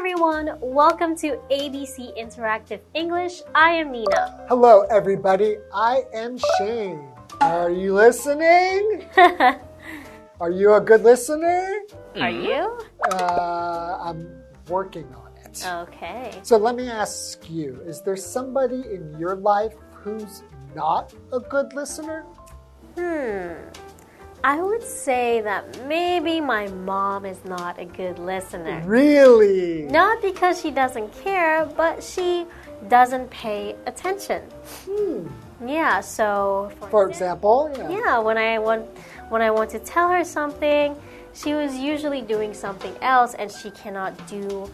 [0.00, 0.56] everyone.
[0.62, 3.42] Welcome to ABC Interactive English.
[3.54, 4.46] I am Nina.
[4.48, 5.58] Hello, everybody.
[5.74, 7.06] I am Shane.
[7.42, 9.04] Are you listening?
[10.40, 11.80] Are you a good listener?
[12.16, 12.78] Are you?
[13.12, 15.62] Uh, I'm working on it.
[15.66, 16.32] Okay.
[16.44, 20.42] So let me ask you is there somebody in your life who's
[20.74, 22.24] not a good listener?
[22.96, 23.68] Hmm.
[24.42, 28.82] I would say that maybe my mom is not a good listener.
[28.86, 29.82] Really?
[29.82, 32.46] Not because she doesn't care, but she
[32.88, 34.42] doesn't pay attention.
[34.86, 35.26] Hmm.
[35.66, 37.90] Yeah, so for, For example, yeah.
[37.90, 38.86] yeah, when I want
[39.28, 40.96] when I want to tell her something,
[41.34, 44.70] she was usually doing something else and she cannot do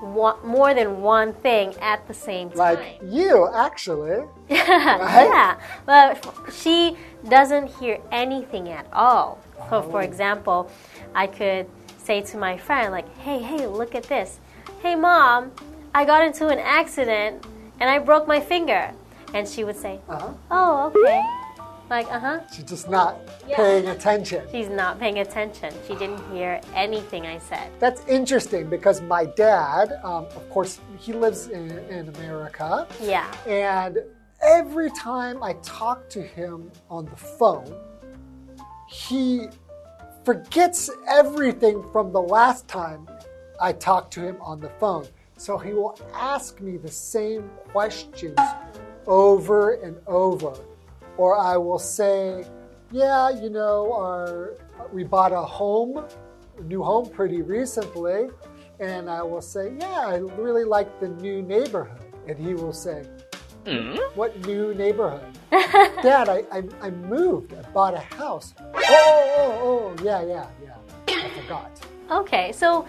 [0.00, 2.58] one, more than one thing at the same time.
[2.58, 4.24] Like you, actually.
[4.48, 6.96] yeah, but she
[7.28, 9.38] doesn't hear anything at all.
[9.70, 10.70] So, for example,
[11.14, 11.66] I could
[11.98, 14.38] say to my friend, like, hey, hey, look at this.
[14.80, 15.50] Hey, mom,
[15.94, 17.44] I got into an accident
[17.80, 18.92] and I broke my finger.
[19.34, 20.32] And she would say, Uh-huh.
[20.50, 21.22] oh, okay.
[21.90, 22.40] Like, uh huh.
[22.54, 23.18] She's just not
[23.50, 24.42] paying attention.
[24.52, 25.72] She's not paying attention.
[25.86, 27.70] She didn't hear anything I said.
[27.78, 32.86] That's interesting because my dad, um, of course, he lives in, in America.
[33.02, 33.30] Yeah.
[33.46, 33.98] And
[34.42, 37.74] every time I talk to him on the phone,
[38.88, 39.46] he
[40.24, 43.08] forgets everything from the last time
[43.60, 45.06] I talked to him on the phone.
[45.36, 48.38] So he will ask me the same questions
[49.06, 50.52] over and over.
[51.16, 52.44] Or I will say,
[52.90, 54.54] yeah, you know, our,
[54.92, 56.04] we bought a home,
[56.58, 58.28] a new home pretty recently.
[58.80, 62.02] And I will say, yeah, I really like the new neighborhood.
[62.28, 63.04] And he will say,
[63.68, 64.18] Mm-hmm.
[64.18, 65.20] what new neighborhood?
[65.50, 67.52] Dad, I, I, I moved.
[67.54, 68.54] I bought a house.
[68.58, 70.76] Oh, oh, oh, oh, yeah, yeah, yeah.
[71.08, 71.70] I forgot.
[72.10, 72.86] Okay, so,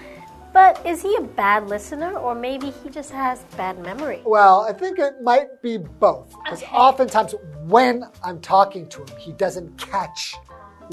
[0.53, 4.21] but is he a bad listener or maybe he just has bad memory?
[4.25, 6.29] Well, I think it might be both.
[6.43, 6.71] Because Okay.
[6.75, 7.35] oftentimes
[7.67, 10.35] when I'm talking to him, he doesn't catch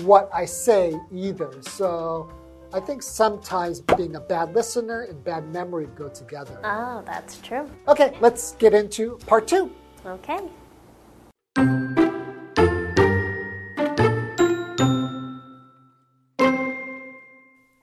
[0.03, 1.51] what I say either.
[1.63, 2.31] So
[2.73, 6.59] I think sometimes being a bad listener and bad memory go together.
[6.65, 7.71] Oh, that's true.
[7.89, 9.71] Okay, let's get into part two.
[10.05, 10.41] Okay.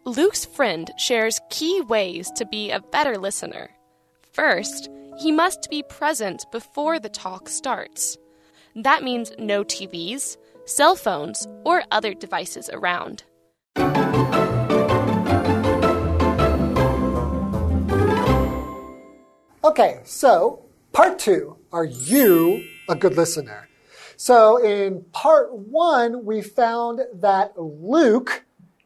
[0.06, 3.70] Luke's friend shares key ways to be a better listener.
[4.34, 8.18] First, he must be present before the talk starts.
[8.76, 13.24] That means no TVs, cell phones, or other devices around.
[19.64, 23.70] Okay, so part two are you a good listener?
[24.18, 28.44] So in part one, we found that Luke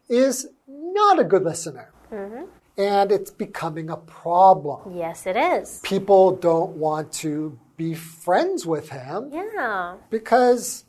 [0.08, 1.90] is not a good listener.
[2.12, 2.44] Mm-hmm.
[2.80, 4.96] And it's becoming a problem.
[4.96, 5.80] Yes, it is.
[5.82, 9.96] People don't want to be friends with him Yeah.
[10.10, 10.84] because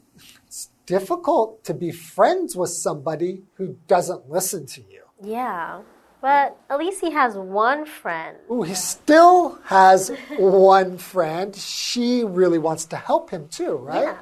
[0.46, 5.04] it's difficult to be friends with somebody who doesn't listen to you.
[5.24, 5.82] Yeah.
[6.22, 8.38] But at least he has one friend.
[8.52, 11.56] Ooh, he still has one friend.
[11.56, 14.04] She really wants to help him too, right?
[14.04, 14.18] Yeah.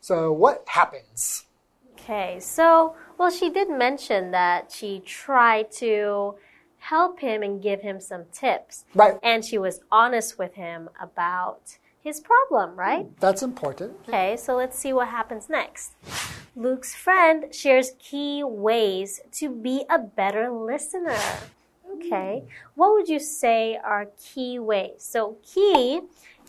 [0.00, 1.44] So what happens?
[1.92, 6.34] Okay, so, well, she did mention that she tried to
[6.78, 8.84] help him and give him some tips.
[8.94, 9.18] Right.
[9.22, 13.06] And she was honest with him about his problem, right?
[13.20, 13.92] That's important.
[14.08, 15.94] Okay, so let's see what happens next.
[16.56, 21.16] Luke's friend shares key ways to be a better listener.
[21.96, 22.44] Okay,
[22.74, 24.92] what would you say are key ways?
[24.98, 26.00] So, key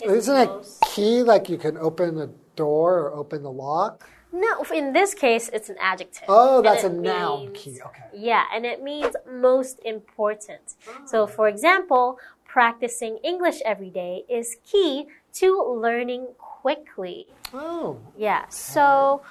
[0.01, 4.07] is Isn't it most- key like you can open the door or open the lock?
[4.33, 6.24] No, in this case, it's an adjective.
[6.30, 7.80] Oh, that's a it noun key.
[7.86, 8.03] Okay.
[8.13, 10.75] Yeah, and it means most important.
[11.06, 17.28] So, for example, practicing English every day is key to learning quickly.
[17.54, 19.22] Oh, Yeah, so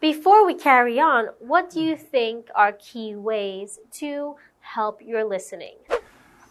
[0.00, 5.76] before we carry on, what do you think are key ways to help your listening?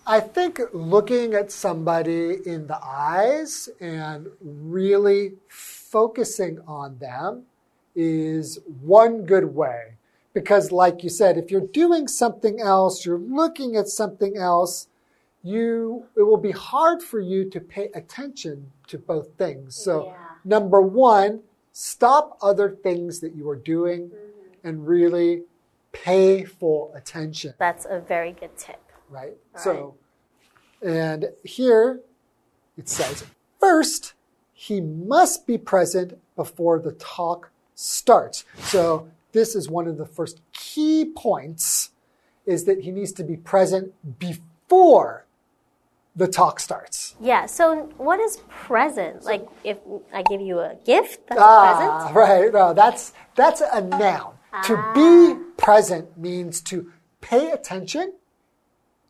[0.05, 7.43] I think looking at somebody in the eyes and really focusing on them
[7.93, 9.95] is one good way.
[10.33, 14.87] Because, like you said, if you're doing something else, you're looking at something else,
[15.47, 19.75] you it will be hard for you to pay attention to both things.
[19.75, 20.13] So, Yeah.
[20.43, 21.41] number one,
[21.71, 24.67] stop other things that you are doing mm-hmm.
[24.67, 25.43] and really
[25.91, 28.81] pay full attention That's a very good tip.
[29.09, 29.37] right?
[29.55, 29.95] So,
[30.81, 32.01] and here
[32.77, 33.25] it says,
[33.59, 34.13] first,
[34.53, 38.43] he must be present before the talk starts.
[38.59, 41.91] So, this is one of the first key points
[42.45, 45.26] is that he needs to be present before
[46.17, 47.15] the talk starts.
[47.21, 47.45] Yeah.
[47.45, 49.23] So what is present?
[49.23, 49.77] Like if
[50.13, 52.15] I give you a gift, that's Ah, present.
[52.15, 52.51] right.
[52.53, 54.33] No, that's that's a noun.
[54.63, 56.91] To be present means to
[57.21, 58.13] pay attention,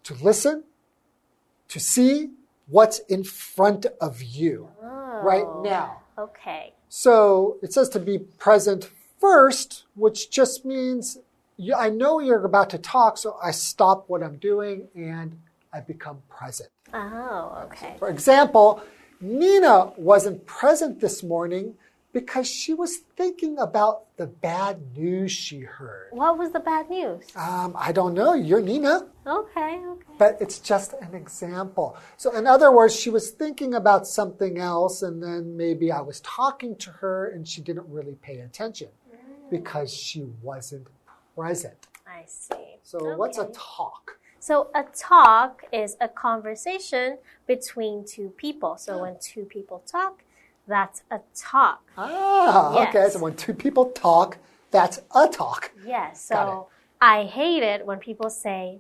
[0.04, 0.66] to listen,
[1.70, 2.32] to see
[2.68, 6.02] what's in front of you right now.
[6.20, 6.74] Okay.
[6.90, 8.90] So it says to be present
[9.22, 11.18] first, which just means
[11.76, 15.40] I know you're about to talk, so I stop what I'm doing and
[15.74, 16.70] I become present.
[16.94, 17.96] Oh, okay.
[18.00, 18.82] For example,
[19.22, 21.76] Nina wasn't present this morning
[22.14, 26.08] because she was thinking about the bad news she heard.
[26.12, 27.24] What was the bad news?
[27.36, 30.04] Um, I don't know, you're Nina, Okay, okay.
[30.18, 31.96] but it's just an example.
[32.16, 36.22] So, in other words, she was thinking about something else, and then maybe I was
[36.22, 38.88] talking to her and she didn't really pay attention
[39.52, 40.88] because she wasn't
[41.36, 41.88] present.
[42.08, 42.78] I see.
[42.84, 44.18] So, what's a talk?
[44.48, 47.18] So a talk is a conversation
[47.48, 48.78] between two people.
[48.78, 50.24] So when two people talk,
[50.66, 51.82] that's a talk.
[51.98, 53.10] Ah, okay.
[53.10, 54.38] So, when two people talk,
[54.72, 55.72] that's a talk.
[55.86, 56.24] Yes.
[56.24, 56.70] So
[57.02, 58.80] I hate it when people say,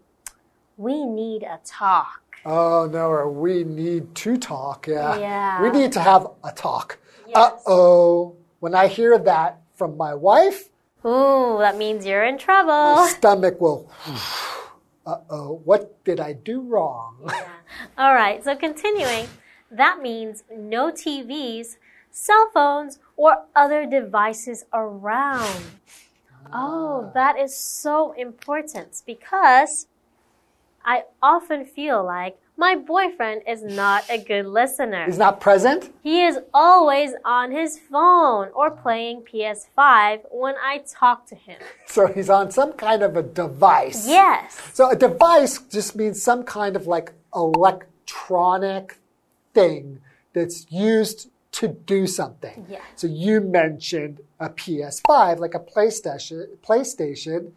[0.77, 4.87] "We need a talk." Oh no, or we need to talk.
[4.87, 5.19] Yeah.
[5.19, 5.61] Yeah.
[5.63, 6.97] We need to have a talk.
[7.27, 7.35] Yes.
[7.35, 8.37] Uh oh.
[8.61, 10.69] When I hear that from my wife,
[11.03, 12.95] Ooh, that means you're in trouble.
[12.95, 13.91] my stomach will.
[15.07, 15.62] Uh oh.
[15.63, 17.15] What did I do wrong?
[17.98, 19.27] All right, so continuing,
[19.71, 21.77] that means no TVs,
[22.12, 25.63] cell phones, or other devices around.
[26.51, 29.88] Oh, that is so important because
[30.83, 35.06] I often feel like my boyfriend is not a good listener.
[35.06, 35.94] He's not present?
[36.01, 41.59] He is always on his phone or playing PS5 when I talk to him.
[41.89, 44.07] So he's on some kind of a device.
[44.07, 44.59] Yes.
[44.74, 48.98] So a device just means some kind of like electronic
[49.53, 50.00] thing
[50.33, 52.65] that's used to do something.
[52.69, 52.81] Yeah.
[52.95, 56.45] So you mentioned a PS5, like a PlayStation.
[56.68, 57.51] PlayStation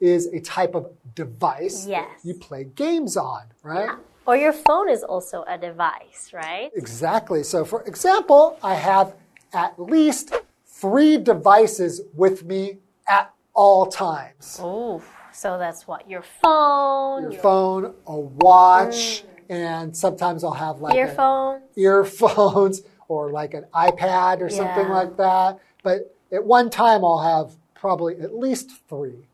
[0.00, 2.08] is a type of device Yes.
[2.24, 3.90] you play games on, right?
[4.26, 6.70] Or your phone is also a device, right?
[6.74, 7.42] Exactly.
[7.42, 9.14] So, for example, I have
[9.52, 10.34] at least
[10.66, 14.58] three devices with me at all times.
[14.62, 19.24] Oh, so that's what your phone, Your your phone, a watch, mm.
[19.50, 21.60] and sometimes I'll have like earphone.
[21.76, 25.58] earphones or like an iPad or something like that.
[25.82, 29.26] But at one time, I'll have probably at least three.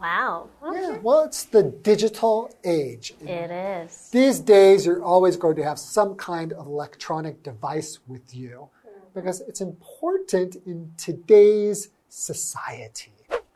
[0.00, 0.48] Wow.
[0.62, 0.80] Okay.
[0.80, 3.12] Yeah, well, it's the digital age.
[3.20, 4.08] It is.
[4.10, 8.98] These days, you're always going to have some kind of electronic device with you mm-hmm.
[9.12, 13.12] because it's important in today's society.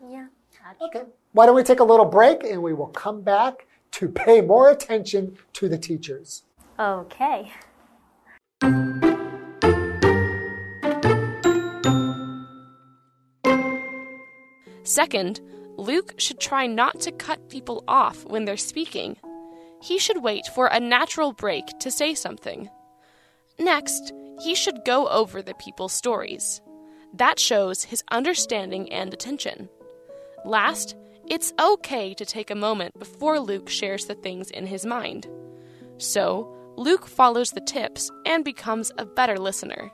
[0.06, 0.26] Yeah.
[0.62, 4.08] that's Okay, why don't we take a little break and we will come back to
[4.08, 6.42] pay more attention to the teachers.
[6.78, 7.50] Okay.
[14.82, 15.40] Second,
[15.84, 19.18] Luke should try not to cut people off when they're speaking.
[19.82, 22.70] He should wait for a natural break to say something.
[23.58, 26.62] Next, he should go over the people's stories.
[27.12, 29.68] That shows his understanding and attention.
[30.46, 30.96] Last,
[31.28, 35.26] it's okay to take a moment before Luke shares the things in his mind.
[35.98, 39.92] So, Luke follows the tips and becomes a better listener.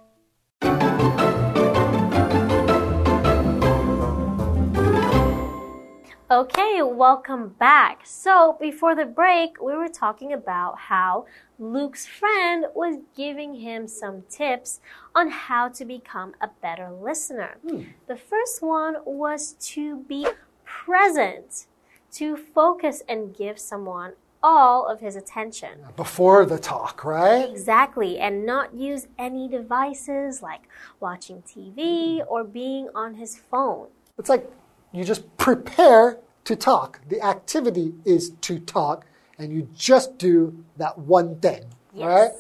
[6.31, 8.03] Okay, welcome back.
[8.05, 11.27] So, before the break, we were talking about how
[11.59, 14.79] Luke's friend was giving him some tips
[15.13, 17.57] on how to become a better listener.
[17.69, 17.83] Hmm.
[18.07, 20.25] The first one was to be
[20.65, 21.67] present,
[22.13, 25.81] to focus and give someone all of his attention.
[25.97, 27.51] Before the talk, right?
[27.51, 30.63] Exactly, and not use any devices like
[31.01, 32.29] watching TV hmm.
[32.29, 33.89] or being on his phone.
[34.17, 34.49] It's like
[34.93, 37.01] you just prepare to talk.
[37.09, 39.07] The activity is to talk,
[39.39, 42.07] and you just do that one thing, Yes.
[42.07, 42.31] right?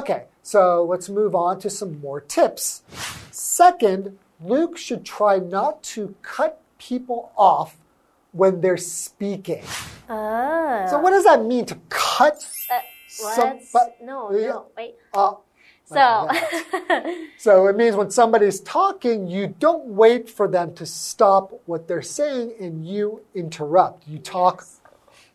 [0.00, 2.82] Okay, so let's move on to some more tips.
[3.30, 7.76] Second, Luke should try not to cut people off
[8.32, 9.64] when they're speaking.
[10.08, 10.86] Oh.
[10.90, 12.46] So, what does that mean to cut?
[12.70, 14.94] Uh, Some- but- no, no, wait.
[15.12, 15.34] Uh,
[15.88, 16.28] So,
[17.38, 22.02] So it means when somebody's talking, you don't wait for them to stop what they're
[22.02, 24.06] saying and you interrupt.
[24.06, 24.64] You talk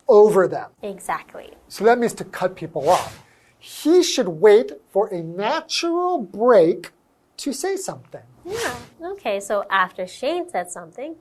[0.07, 0.69] over them.
[0.81, 1.49] exactly.
[1.69, 3.23] So that means to cut people off.
[3.57, 6.91] He should wait for a natural break
[7.37, 8.21] to say something.
[8.45, 8.75] Yeah.
[9.01, 11.15] Okay, so after Shane said something,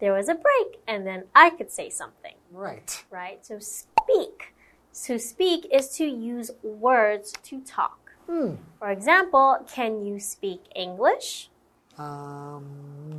[0.00, 3.04] there was a break, and then I could say something, Right.
[3.10, 3.46] right?
[3.46, 4.52] So speak.
[5.04, 8.05] To speak is to use words to talk.
[8.26, 11.50] For example, can you speak English?
[11.98, 12.64] Um,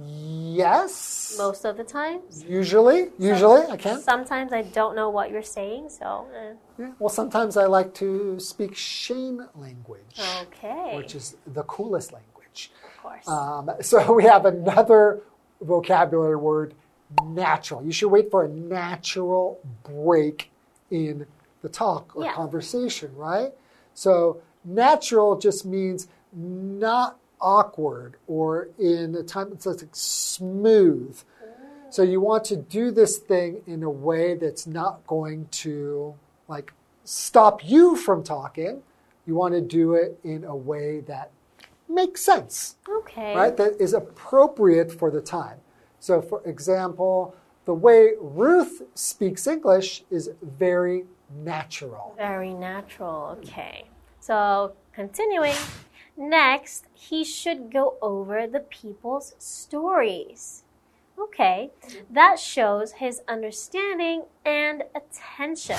[0.05, 1.35] yes.
[1.37, 2.43] Most of the times.
[2.43, 4.01] Usually, usually I can.
[4.01, 6.53] Sometimes I don't know what you're saying, so eh.
[6.77, 6.91] Yeah.
[6.99, 10.95] Well, sometimes I like to speak Shane language, okay.
[10.95, 12.71] which is the coolest language.
[12.85, 13.27] of course.
[13.27, 15.21] Um, so we have another
[15.61, 16.75] vocabulary word,
[17.23, 17.83] natural.
[17.83, 20.51] You should wait for a natural break
[20.91, 21.25] in
[21.63, 22.33] the talk or Yeah.
[22.33, 23.53] conversation, right?
[23.95, 31.17] So natural just means not awkward or in a time that's like smooth.
[31.89, 36.13] So you want to do this thing in a way that's not going to
[36.47, 36.73] like
[37.05, 38.83] stop you from talking.
[39.25, 41.31] You want to do it in a way that
[41.89, 43.35] makes sense okay.
[43.35, 43.55] right?
[43.55, 45.57] That is appropriate for the time.
[45.99, 51.05] So, for example, the way Ruth speaks English is very
[51.43, 52.13] natural.
[52.17, 53.37] Very natural.
[53.39, 53.85] Okay.
[54.27, 55.55] So, continuing.
[56.17, 60.63] Next, he should go over the people's stories.
[61.17, 61.71] Okay.
[62.09, 65.77] That shows his understanding and attention.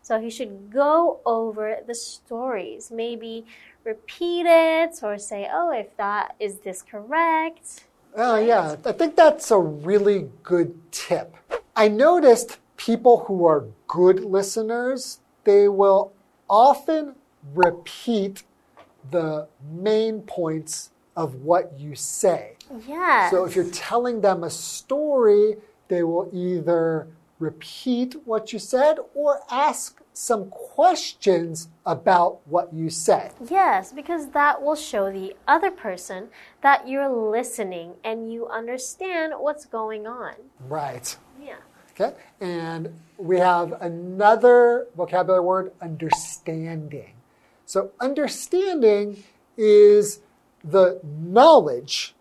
[0.00, 2.90] So, he should go over the stories.
[2.90, 3.44] Maybe
[3.84, 7.84] repeat it or say, oh, if that is this correct?
[8.16, 11.36] Oh, yeah, I think that's a really good tip.
[11.76, 16.14] I noticed people who are good listeners, they will
[16.48, 17.16] often
[17.54, 18.44] repeat
[19.10, 22.56] the main points of what you say.
[22.88, 23.30] Yes.
[23.30, 25.56] So if you're telling them a story,
[25.88, 27.08] they will either
[27.38, 33.32] repeat what you said or ask some questions about what you said.
[33.50, 36.28] Yes, because that will show the other person
[36.62, 40.34] that you're listening and you understand what's going on.
[40.60, 41.16] Right.
[41.42, 41.56] Yeah.
[41.90, 42.14] Okay.
[42.40, 47.14] And we have another vocabulary word, understanding.
[47.72, 49.24] So understanding
[49.56, 50.20] is
[50.62, 52.14] the knowledge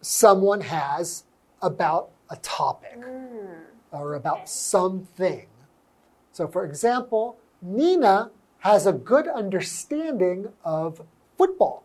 [0.00, 1.24] someone has
[1.60, 3.58] about a topic mm.
[3.92, 5.44] or about something.
[6.32, 8.30] So, for example, Nina
[8.60, 11.02] has a good understanding of
[11.36, 11.84] football.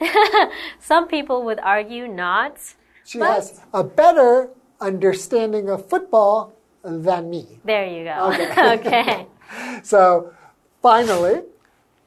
[0.80, 2.56] Some people would argue not.
[3.04, 4.48] She But- has a better
[4.80, 7.60] understanding of football than me.
[7.62, 8.32] There you go.
[8.80, 9.26] Okay.
[9.82, 10.32] So,
[10.80, 11.42] finally,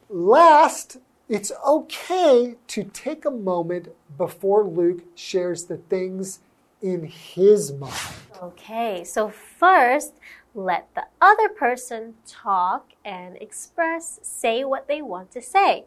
[0.08, 0.98] last,
[1.28, 6.40] it's okay to take a moment before Luke shares the things
[6.82, 7.94] in his mind.
[8.42, 9.02] okay.
[9.04, 10.14] So first,
[10.54, 15.84] let the other person talk and express, say what they want to say.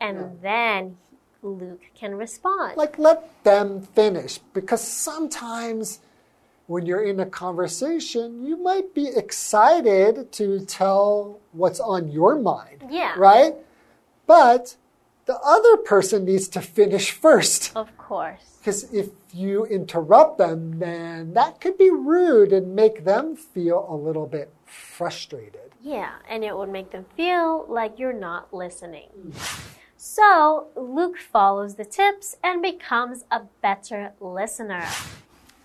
[0.00, 0.96] And then
[1.42, 2.76] Luke can respond.
[2.76, 6.00] Like, let them finish because sometimes
[6.66, 12.84] when you're in a conversation, you might be excited to tell what's on your mind.
[12.90, 13.14] Yeah.
[13.16, 13.54] Right?
[14.26, 14.76] But
[15.26, 17.72] the other person needs to finish first.
[17.76, 18.58] of course.
[18.58, 23.94] Because if you interrupt them, then that could be rude and make them feel a
[23.94, 25.60] little bit frustrated.
[25.82, 29.08] Yeah, and it would make them feel like you're not listening.
[29.28, 29.60] Mm.
[29.98, 34.86] So, Luke follows the tips and becomes a better listener.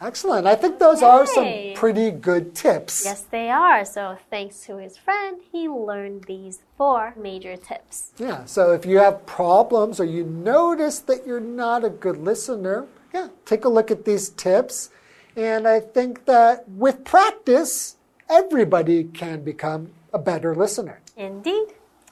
[0.02, 0.48] Excellent.
[0.48, 3.04] I think those are some pretty good tips.
[3.04, 3.84] Yes, they are.
[3.84, 8.12] So, thanks to his friend, he learned these four major tips.
[8.18, 8.46] Yeah.
[8.46, 13.28] So if you have problems or you notice that you're not a good listener, yeah,
[13.46, 14.90] take a look at these tips.
[15.36, 17.98] And I think that with practice,
[18.30, 21.02] everybody can become a better listener.
[21.18, 21.68] Indeed.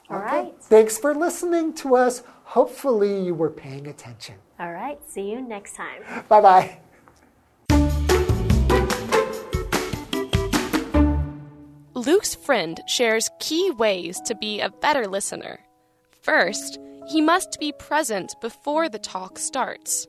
[0.10, 0.54] All right.
[0.62, 2.24] Thanks for listening to us.
[2.44, 4.36] Hopefully, you were paying attention.
[4.60, 5.00] All right.
[5.08, 6.04] See you next time.
[6.28, 6.78] Bye bye.
[11.98, 15.60] Luke's friend shares key ways to be a better listener.
[16.22, 16.78] First,
[17.08, 20.06] he must be present before the talk starts.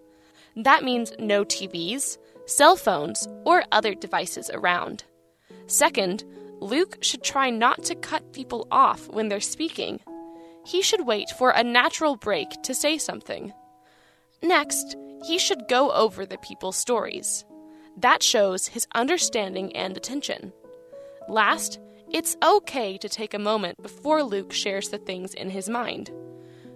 [0.54, 5.04] That means no TVs, cell phones, or other devices around.
[5.66, 6.25] Second,
[6.61, 9.99] Luke should try not to cut people off when they're speaking.
[10.66, 13.54] He should wait for a natural break to say something.
[14.42, 17.47] Next, he should go over the people's stories.
[17.97, 20.52] That shows his understanding and attention.
[21.27, 26.12] Last, it's okay to take a moment before Luke shares the things in his mind.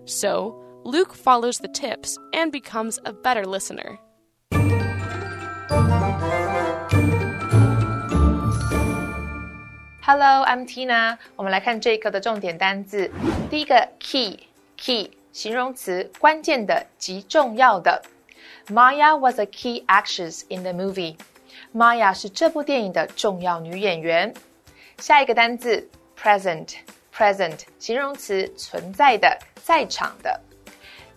[0.05, 4.00] So, Luke follows the tips and becomes a better listener.
[10.01, 11.17] Hello, I'm Tina。
[11.36, 13.12] 我们来看这一课的重点单字。
[13.50, 18.01] 第一个 key，key 形容词，关键的、极重要的。
[18.69, 21.17] Maya was a key actress in the movie.
[21.75, 24.32] Maya 是这部电影的重要女演员。
[24.99, 25.88] 下一个单字
[26.21, 26.75] present
[27.14, 30.40] present 形容词，存在的，在场的。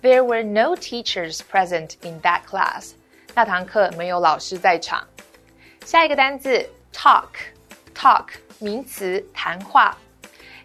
[0.02, 2.92] There were no teachers present in that class.
[3.34, 5.08] 那堂课没有老师在场。
[5.86, 7.30] 下一个单字 talk
[7.94, 8.28] talk
[8.60, 9.98] 名词，谈话。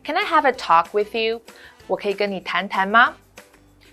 [0.05, 1.43] Can I have a talk with you？
[1.87, 3.15] 我可以跟你谈谈吗？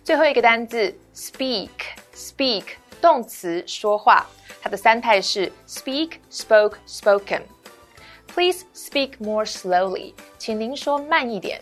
[0.03, 1.69] 最后一个单字 speak
[2.13, 2.63] speak
[3.01, 4.25] 动词，说话。
[4.61, 7.41] 它的三态是 speak spoke spoken。
[8.27, 11.61] Please speak more slowly，请您说慢一点。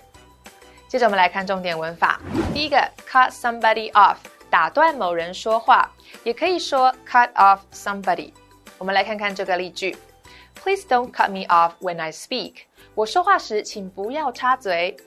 [0.88, 2.20] 接着我们来看重点文法。
[2.54, 2.78] 第一个
[3.10, 4.18] ，cut somebody off，
[4.50, 5.90] 打断某人说话，
[6.24, 8.32] 也可以说 cut off somebody。
[8.78, 9.96] 我们来看看这个例句
[10.64, 12.64] ：Please don't cut me off when I speak。
[12.94, 14.98] 我说话时，请不要插嘴。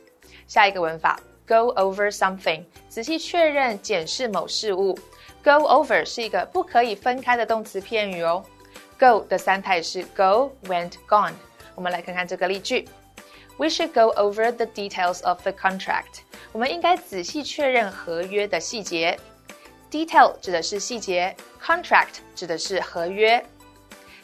[0.47, 4.99] 下一个文法，go over something，仔细确认、检视某事物。
[5.44, 8.44] go over 是一个不可以分开的动词片语哦。
[9.00, 11.34] go 的三态是 go、went、gone。
[11.76, 12.88] 我们来看看这个例句。
[13.58, 16.22] We should go over the details of the contract。
[16.52, 19.20] 我们应该仔细确认合约的细节。
[19.92, 23.44] Detail 指的是细节，contract 指的是合约。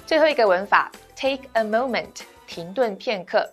[0.07, 3.47] 最后一个文法，take a moment，停顿片刻。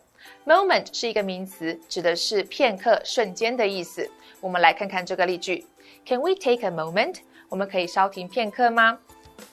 [0.47, 4.11] Moment 是一个名词，指的是片刻、瞬间的意思。
[4.41, 5.67] 我们来看看这个例句：
[6.07, 7.17] Can we take a moment？
[7.51, 8.99] 我们可以稍停片刻吗？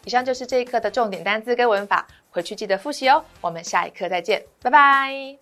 [0.05, 3.23] 以上就是这一课的重点单词跟文法，回去记得复习哦。
[3.41, 5.38] 我们下一课再见，拜拜。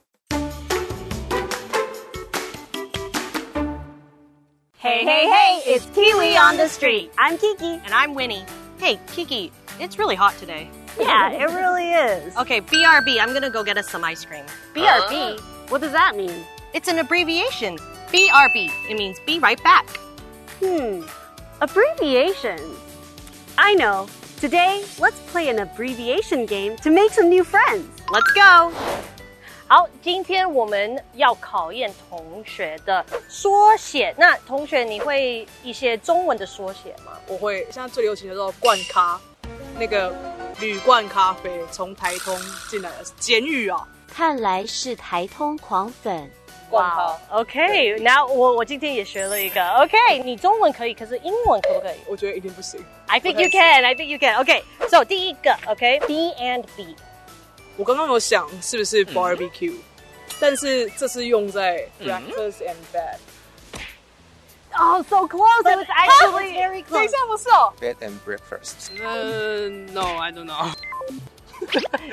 [4.83, 7.11] Hey, hey, hey, it's Kiwi on the street.
[7.15, 7.79] I'm Kiki.
[7.85, 8.43] And I'm Winnie.
[8.79, 10.69] Hey, Kiki, it's really hot today.
[10.99, 12.35] Yeah, it really is.
[12.35, 14.43] Okay, BRB, I'm gonna go get us some ice cream.
[14.73, 15.39] BRB?
[15.69, 16.43] What does that mean?
[16.73, 17.77] It's an abbreviation.
[18.11, 18.71] BRB.
[18.89, 19.85] It means be right back.
[20.59, 21.03] Hmm,
[21.60, 22.76] Abbreviations.
[23.56, 24.06] I know.
[24.40, 27.86] Today, let's play an abbreviation game to make some new friends.
[28.08, 28.72] Let's go.
[29.68, 34.14] 好，今天我们要考验同学的缩写。
[34.16, 37.12] 那同学，你会一些中文的缩写吗？
[37.26, 39.18] 我会，现在最流行的叫灌咖，
[39.78, 40.14] 那个
[40.60, 42.38] 铝罐咖啡从台通
[42.70, 43.88] 进来的简语啊。
[44.06, 46.30] 看来是台通狂粉。
[46.71, 51.97] 哇，OK，那我我今天也学了一个，OK，你中文可以，可是英文可不可以？
[52.07, 52.81] 我觉得一定不行。
[53.07, 53.83] I think you can.
[53.83, 54.37] I think you can.
[54.37, 54.63] OK.
[54.89, 56.95] So 第一个，OK，B and B。
[57.75, 59.75] 我刚刚有想是不是 barbecue，、
[60.39, 63.17] 但是这是用在 breakfast and bed。
[64.79, 65.63] Oh, so close.
[65.65, 67.73] It was actually very 等一下不是哦。
[67.81, 68.91] bed and breakfast.
[69.01, 70.71] 嗯、n o I don't know。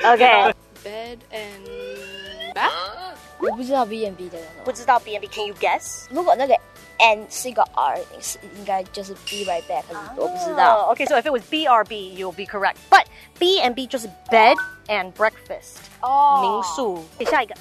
[0.03, 0.53] Okay.
[0.83, 3.12] Bed and bath?
[3.43, 6.05] 我不知道 B N B 的人哦不知道 B and B，Can you guess？
[6.09, 6.55] 如果那个
[6.97, 10.87] N 是一个 R，是应该就是 Be right back，可是我不知道。
[10.87, 12.75] Oh, okay, so if it was B R B, you'll be correct.
[12.89, 13.05] But
[13.37, 17.05] B and B 就是 bed and breakfast，哦民宿。
[17.17, 17.55] 给下一个，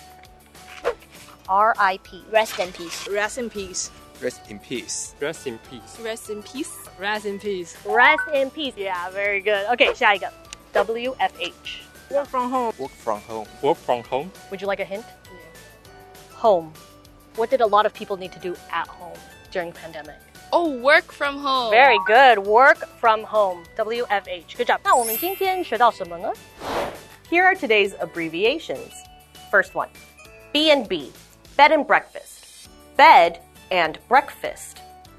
[1.47, 2.25] R I P。
[2.33, 3.09] Rest in peace。
[3.09, 3.91] Rest in peace.
[4.21, 5.13] Rest in peace.
[5.21, 5.95] Rest in peace.
[6.03, 6.73] Rest in peace.
[6.99, 7.77] Rest in peace.
[7.85, 8.75] Rest in peace.
[8.77, 9.65] Yeah, very good.
[9.77, 10.29] Okay, 下一个
[10.73, 11.83] W F H.
[12.11, 12.73] Work from home.
[12.79, 13.47] Work from home.
[13.63, 14.31] Work from home.
[14.51, 15.05] Would you like a hint?
[16.43, 16.73] Home.
[17.37, 19.19] What did a lot of people need to do at home
[19.51, 20.17] during the pandemic?
[20.53, 21.71] Oh, work from home.
[21.71, 22.39] Very good.
[22.39, 23.65] Work from home.
[23.77, 24.57] W F H.
[24.57, 24.81] Good job.
[24.83, 26.33] 那我们今天学到什么呢?
[27.31, 28.93] Here are today's abbreviations.
[29.51, 29.89] First one.
[30.53, 31.13] B and B.
[31.57, 32.69] Bed and breakfast.
[32.97, 34.79] Bed and breakfast.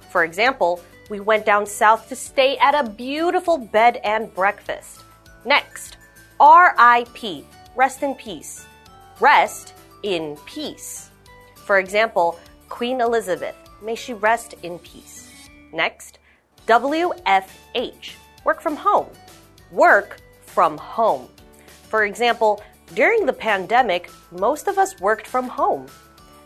[0.10, 5.04] For example, we went down south to stay at a beautiful bed and breakfast.
[5.46, 5.98] Next,
[6.40, 7.46] RIP.
[7.76, 8.66] Rest in peace.
[9.20, 11.10] Rest in peace.
[11.65, 13.57] For example, Queen Elizabeth.
[13.83, 15.31] May she rest in peace.
[15.73, 16.19] Next,
[16.67, 18.13] WFH.
[18.45, 19.09] Work from home.
[19.73, 21.29] Work from home.
[21.89, 22.63] For example,
[22.95, 25.87] during the pandemic, most of us worked from home.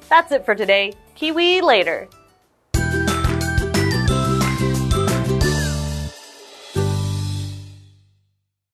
[0.09, 0.95] That's it for today.
[1.15, 2.09] Kiwi later.